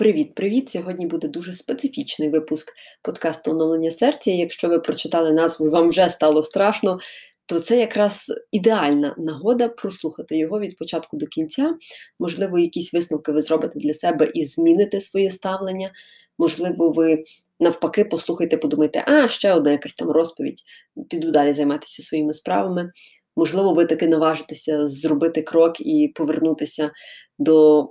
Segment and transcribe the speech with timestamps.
[0.00, 0.70] Привіт-привіт!
[0.70, 4.30] Сьогодні буде дуже специфічний випуск подкасту оновлення серця.
[4.30, 6.98] Якщо ви прочитали назву і вам вже стало страшно,
[7.46, 11.74] то це якраз ідеальна нагода прослухати його від початку до кінця.
[12.20, 15.90] Можливо, якісь висновки ви зробите для себе і зміните своє ставлення.
[16.38, 17.24] Можливо, ви
[17.60, 20.62] навпаки послухайте, подумайте, а ще одна якась там розповідь,
[21.10, 22.92] піду далі займатися своїми справами.
[23.36, 26.90] Можливо, ви таки наважитеся зробити крок і повернутися
[27.38, 27.88] до,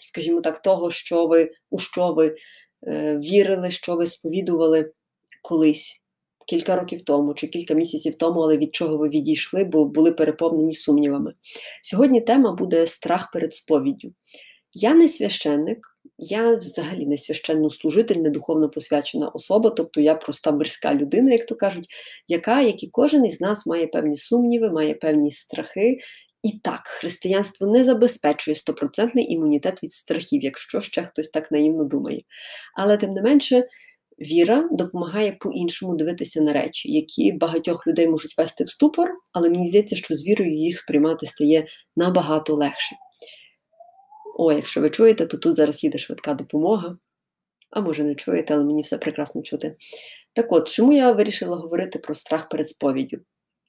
[0.00, 2.36] скажімо так, того, що ви, у що ви
[2.86, 4.92] е, вірили, що ви сповідували
[5.42, 6.02] колись,
[6.46, 10.72] кілька років тому чи кілька місяців тому, але від чого ви відійшли, бо були переповнені
[10.72, 11.34] сумнівами.
[11.82, 14.12] Сьогодні тема буде страх перед сповіддю.
[14.72, 15.78] Я не священник,
[16.18, 21.54] я взагалі не священнослужитель, не духовно посвячена особа, тобто я проста мирська людина, як то
[21.54, 21.86] кажуть,
[22.28, 25.98] яка, як і кожен із нас, має певні сумніви, має певні страхи.
[26.42, 32.22] І так, християнство не забезпечує стопроцентний імунітет від страхів, якщо ще хтось так наївно думає.
[32.76, 33.68] Але тим не менше,
[34.18, 39.68] віра допомагає по-іншому дивитися на речі, які багатьох людей можуть вести в ступор, але мені
[39.68, 41.66] здається, що з вірою їх сприймати стає
[41.96, 42.96] набагато легше.
[44.38, 46.98] О, якщо ви чуєте, то тут зараз їде швидка допомога.
[47.70, 49.76] А може не чуєте, але мені все прекрасно чути.
[50.32, 53.18] Так от, чому я вирішила говорити про страх перед сповіддю?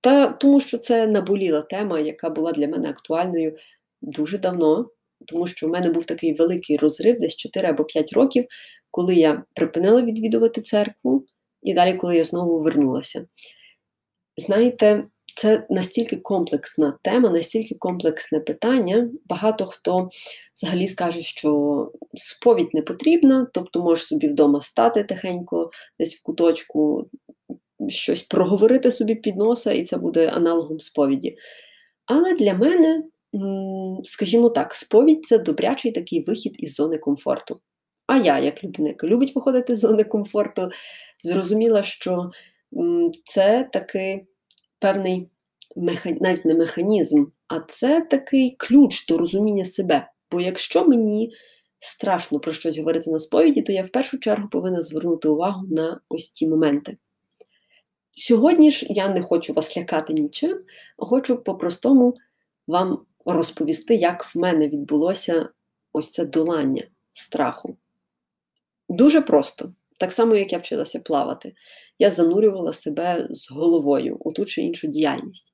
[0.00, 3.56] Та тому що це наболіла тема, яка була для мене актуальною
[4.02, 4.90] дуже давно,
[5.26, 8.44] тому що в мене був такий великий розрив, десь 4 або 5 років,
[8.90, 11.26] коли я припинила відвідувати церкву,
[11.62, 13.26] і далі, коли я знову вернулася.
[14.36, 15.04] Знаєте,
[15.36, 19.10] це настільки комплексна тема, настільки комплексне питання.
[19.24, 20.08] Багато хто
[20.56, 27.10] взагалі скаже, що сповідь не потрібна, тобто можеш собі вдома стати тихенько, десь в куточку,
[27.88, 31.36] щось проговорити собі під носа, і це буде аналогом сповіді.
[32.06, 33.04] Але для мене,
[34.04, 37.60] скажімо так, сповідь це добрячий такий вихід із зони комфорту.
[38.06, 40.70] А я, як людина, яка любить виходити з зони комфорту,
[41.22, 42.30] зрозуміла, що
[43.24, 44.26] це такий
[44.78, 45.28] певний
[45.76, 46.18] механ...
[46.20, 50.08] навіть не механізм, а це такий ключ до розуміння себе.
[50.30, 51.32] Бо якщо мені
[51.78, 56.00] страшно про щось говорити на сповіді, то я в першу чергу повинна звернути увагу на
[56.08, 56.96] ось ці моменти.
[58.16, 60.60] Сьогодні ж я не хочу вас лякати нічим,
[60.96, 62.14] хочу по-простому
[62.66, 65.48] вам розповісти, як в мене відбулося
[65.92, 66.82] ось це долання
[67.12, 67.76] страху.
[68.88, 71.54] Дуже просто, так само, як я вчилася плавати,
[71.98, 75.52] я занурювала себе з головою у ту чи іншу діяльність.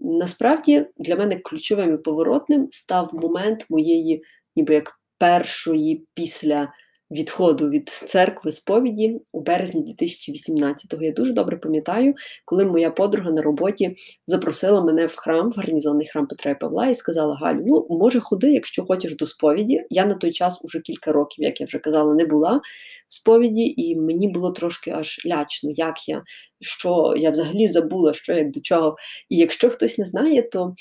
[0.00, 4.22] Насправді, для мене ключовим і поворотним став момент моєї,
[4.56, 6.72] ніби як першої після
[7.10, 11.02] відходу від церкви сповіді у березні 2018-го.
[11.02, 16.06] Я дуже добре пам'ятаю, коли моя подруга на роботі запросила мене в храм, в гарнізонний
[16.06, 19.80] храм Петра і Павла, і сказала: Галю, ну може ходи, якщо хочеш до сповіді.
[19.90, 22.60] Я на той час уже кілька років, як я вже казала, не була
[23.08, 26.22] в сповіді, і мені було трошки аж лячно, як я,
[26.60, 28.96] що я взагалі забула, що як до чого.
[29.28, 30.74] І якщо хтось не знає, то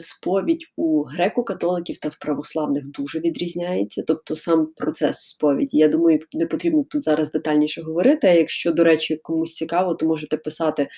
[0.00, 5.78] сповідь у греко-католиків та в православних дуже відрізняється, тобто сам процес сповіді.
[5.78, 8.26] Я думаю, не потрібно тут зараз детальніше говорити.
[8.26, 10.88] А якщо, до речі, комусь цікаво, то можете писати е,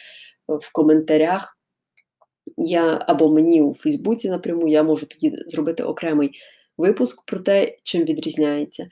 [0.48, 1.58] в коментарях.
[2.56, 6.30] Я або мені у Фейсбуці напряму, я можу тоді зробити окремий
[6.78, 8.86] випуск про те, чим відрізняється.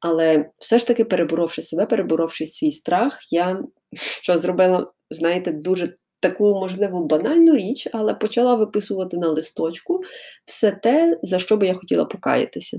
[0.00, 3.62] Але все ж таки, переборовши себе, переборовши свій страх, я
[4.22, 10.00] що зробила, знаєте, дуже таку, можливо, банальну річ, але почала виписувати на листочку
[10.44, 12.78] все те, за що би я хотіла покаятися.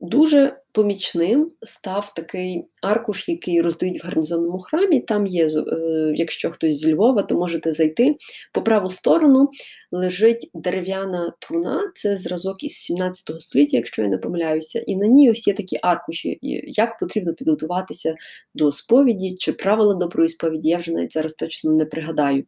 [0.00, 5.00] Дуже помічним став такий аркуш, який роздають в гарнізонному храмі.
[5.00, 8.16] Там є, е, якщо хтось зі Львова, то можете зайти.
[8.52, 9.48] По праву сторону
[9.92, 15.30] лежить дерев'яна труна, це зразок із 17 століття, якщо я не помиляюся, і на ній
[15.30, 18.14] ось є такі аркуші, як потрібно підготуватися
[18.54, 22.44] до сповіді чи правила доброї сповіді, я вже навіть зараз точно не пригадаю.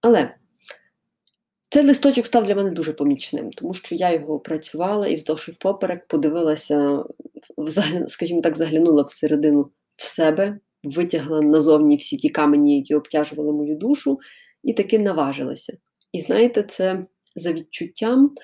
[0.00, 0.34] Але
[1.70, 5.52] цей листочок став для мене дуже помічним, тому що я його опрацювала і вздовж і
[5.52, 7.04] впоперек подивилася,
[8.06, 14.18] скажімо так, заглянула всередину в себе, витягла назовні всі ті камені, які обтяжували мою душу,
[14.64, 15.78] і таки наважилася.
[16.12, 17.04] І знаєте, це
[17.36, 18.34] за відчуттям,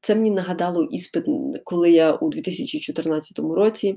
[0.00, 1.24] це мені нагадало іспит,
[1.64, 3.96] коли я у 2014 році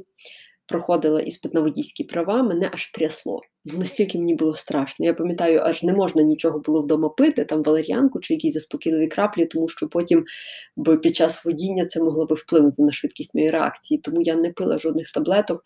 [0.71, 3.41] проходила іспит на водійські права, мене аж трясло.
[3.65, 5.05] Настільки мені було страшно.
[5.05, 9.45] Я пам'ятаю, аж не можна нічого було вдома пити, там валеріанку чи якісь заспокійливі краплі,
[9.45, 10.25] тому що потім
[10.75, 13.99] бо під час водіння це могло би вплинути на швидкість моєї реакції.
[13.99, 15.63] Тому я не пила жодних таблеток.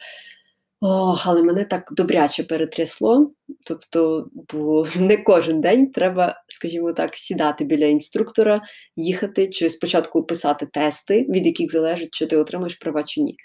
[0.81, 3.31] Ох, але мене так добряче перетрясло.
[3.65, 8.61] Тобто, бо не кожен день треба, скажімо так, сідати біля інструктора,
[8.95, 13.35] їхати чи спочатку писати тести, від яких залежить, чи ти отримаєш права чи ні.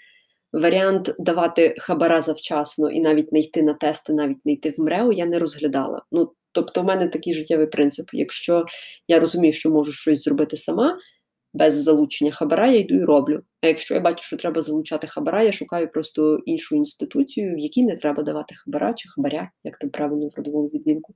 [0.53, 5.11] Варіант давати хабара завчасно і навіть не йти на тести, навіть не йти в МРЕО,
[5.13, 6.01] я не розглядала.
[6.11, 8.05] Ну, Тобто, в мене такий життєвий принцип.
[8.13, 8.65] Якщо
[9.07, 10.97] я розумію, що можу щось зробити сама
[11.53, 13.43] без залучення хабара, я йду і роблю.
[13.61, 17.83] А якщо я бачу, що треба залучати хабара, я шукаю просто іншу інституцію, в якій
[17.83, 21.13] не треба давати хабара чи хабаря, як там правильно в родовому відмінку.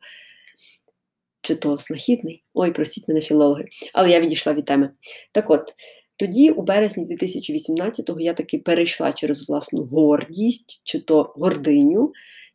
[1.42, 2.44] Чи то снахідний?
[2.54, 3.66] Ой, простіть мене філологи.
[3.94, 4.90] Але я відійшла від теми.
[5.32, 5.74] Так от,
[6.18, 12.12] тоді, у березні 2018-го, я таки перейшла через власну гордість, чи то гординю,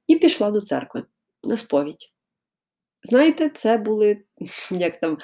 [0.07, 1.03] і пішла до церкви
[1.45, 2.13] на сповідь.
[3.03, 4.19] Знаєте, це були
[4.71, 5.19] як там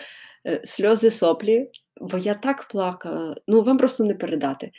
[0.47, 4.71] е, сльози соплі, бо я так плакала, ну вам просто не передати.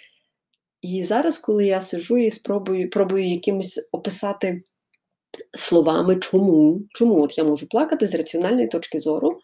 [0.82, 4.64] І зараз, коли я сижу і спробую пробую якимось описати
[5.58, 9.40] словами, чому чому от я можу плакати з раціональної точки зору,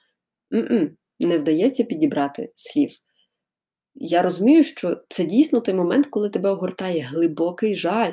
[1.19, 2.89] не вдається підібрати слів.
[3.95, 8.11] Я розумію, що це дійсно той момент, коли тебе огортає глибокий жаль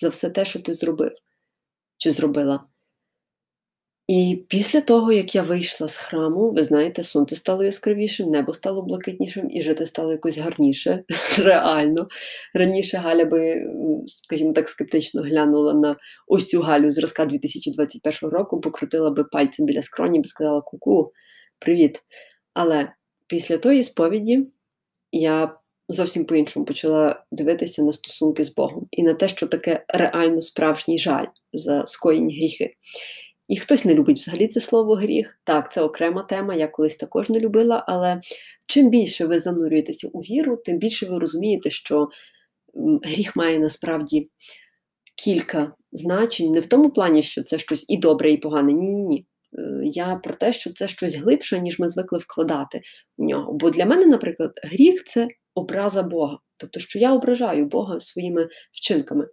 [0.00, 1.12] за все те, що ти зробив
[1.96, 2.64] чи зробила.
[4.08, 8.82] І після того, як я вийшла з храму, ви знаєте, сонце стало яскравішим, небо стало
[8.82, 11.04] блакитнішим і жити стало якось гарніше,
[11.38, 12.08] реально.
[12.54, 13.62] Раніше Галя би,
[14.06, 15.96] скажімо так, скептично глянула на
[16.26, 21.12] ось цю Галю зразка 2021 року, покрутила би пальцем біля скроні і сказала Ку-ку,
[21.58, 22.02] привіт.
[22.54, 22.92] Але
[23.26, 24.46] після тої сповіді
[25.12, 25.58] я
[25.88, 30.98] зовсім по-іншому почала дивитися на стосунки з Богом і на те, що таке реально справжній
[30.98, 32.74] жаль за скоєні гріхи.
[33.48, 35.40] І хтось не любить взагалі це слово гріх.
[35.44, 38.20] Так, це окрема тема, я колись також не любила, але
[38.66, 42.08] чим більше ви занурюєтеся у віру, тим більше ви розумієте, що
[43.02, 44.30] гріх має насправді
[45.24, 48.72] кілька значень, не в тому плані, що це щось і добре, і погане.
[48.72, 49.26] Ні-ні ні.
[49.52, 52.80] Е, я про те, що це щось глибше, ніж ми звикли вкладати
[53.18, 53.52] в нього.
[53.52, 56.38] Бо для мене, наприклад, гріх це образа Бога.
[56.56, 59.26] Тобто, що я ображаю Бога своїми вчинками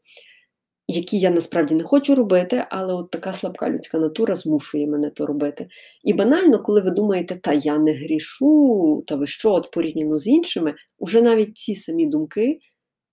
[0.88, 5.26] які я насправді не хочу робити, але от така слабка людська натура змушує мене то
[5.26, 5.68] робити.
[6.04, 10.28] І банально, коли ви думаєте, та я не грішу, та ви що, от порівняно з
[10.28, 12.60] іншими, уже навіть ці самі думки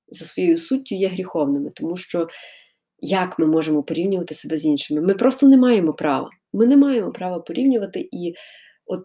[0.08, 2.28] за своєю суттю є гріховними, тому що
[2.98, 5.00] як ми можемо порівнювати себе з іншими?
[5.00, 6.30] Ми просто не маємо права.
[6.52, 8.34] Ми не маємо права порівнювати і
[8.86, 9.04] от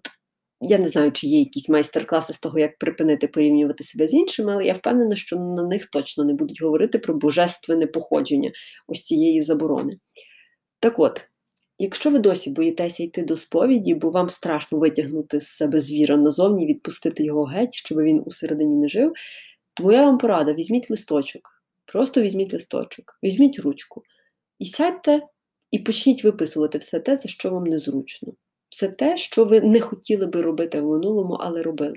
[0.61, 4.53] я не знаю, чи є якісь майстер-класи з того, як припинити порівнювати себе з іншими,
[4.53, 8.51] але я впевнена, що на них точно не будуть говорити про божественне походження
[8.87, 9.97] ось цієї заборони.
[10.79, 11.21] Так от,
[11.79, 16.65] якщо ви досі боїтеся йти до сповіді, бо вам страшно витягнути з себе звіра назовні,
[16.65, 19.13] відпустити його геть, щоб він усередині не жив,
[19.73, 21.41] то моя вам порада: візьміть листочок,
[21.85, 24.03] просто візьміть листочок, візьміть ручку
[24.59, 25.21] і сядьте
[25.71, 28.33] і почніть виписувати все те, за що вам незручно
[28.69, 31.95] все те, що ви не хотіли би робити в минулому, але робили.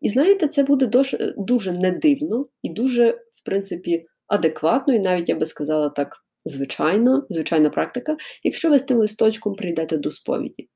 [0.00, 5.34] І знаєте, це буде дуже, дуже недивно і дуже, в принципі, адекватно, і навіть я
[5.34, 10.68] би сказала так, звичайно, звичайна практика, якщо ви з тим листочком прийдете до сповіді.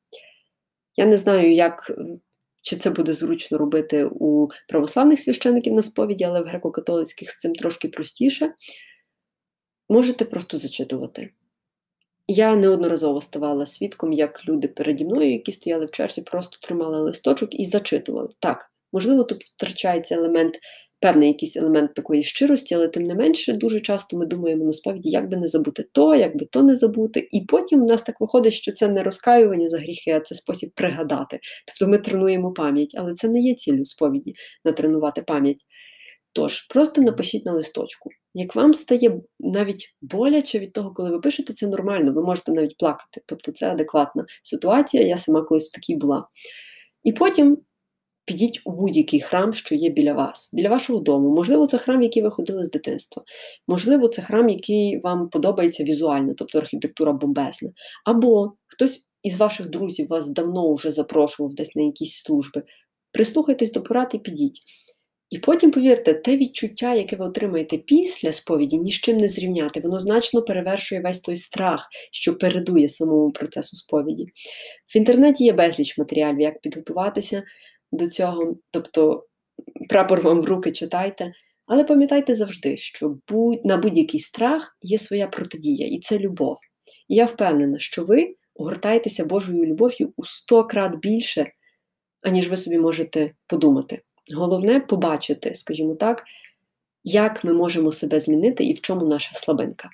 [0.96, 1.92] Я не знаю, як.
[2.62, 7.54] Чи це буде зручно робити у православних священиків на сповіді, але в греко-католицьких з цим
[7.54, 8.54] трошки простіше.
[9.88, 11.30] Можете просто зачитувати.
[12.28, 17.60] Я неодноразово ставала свідком, як люди переді мною, які стояли в черзі, просто тримали листочок
[17.60, 18.28] і зачитували.
[18.40, 20.58] Так, можливо, тут втрачається елемент,
[21.00, 25.28] певний якийсь елемент такої щирості, але тим не менше, дуже часто ми думаємо насправді, як
[25.28, 27.28] би не забути то, як би то не забути.
[27.32, 30.70] І потім в нас так виходить, що це не розкаювання за гріхи, а це спосіб
[30.74, 31.40] пригадати.
[31.66, 35.66] Тобто ми тренуємо пам'ять, але це не є ціллю сповіді натренувати пам'ять.
[36.32, 38.10] Тож, просто напишіть на листочку.
[38.38, 42.76] Як вам стає навіть боляче від того, коли ви пишете, це нормально, ви можете навіть
[42.76, 43.22] плакати.
[43.26, 46.28] Тобто це адекватна ситуація, я сама колись в такій була.
[47.04, 47.58] І потім
[48.24, 51.34] підіть у будь-який храм, що є біля вас, біля вашого дому.
[51.34, 53.22] Можливо, це храм, який ви ходили з дитинства.
[53.68, 57.70] Можливо, це храм, який вам подобається візуально, тобто архітектура бомбезна.
[58.04, 62.62] Або хтось із ваших друзів вас давно вже запрошував десь на якісь служби.
[63.12, 64.60] Прислухайтесь до порад і підіть.
[65.36, 69.80] І потім, повірте, те відчуття, яке ви отримаєте після сповіді, ні з чим не зрівняти,
[69.80, 74.26] воно значно перевершує весь той страх, що передує самому процесу сповіді.
[74.94, 77.42] В інтернеті є безліч матеріалів, як підготуватися
[77.92, 79.26] до цього, тобто
[79.88, 81.32] прапор вам в руки читайте.
[81.66, 86.56] Але пам'ятайте завжди, що будь, на будь-який страх є своя протидія, і це любов.
[87.08, 91.46] І я впевнена, що ви огортаєтеся Божою любов'ю у сто крат більше,
[92.22, 94.02] аніж ви собі можете подумати.
[94.34, 96.24] Головне побачити, скажімо так,
[97.04, 99.90] як ми можемо себе змінити і в чому наша слабинка.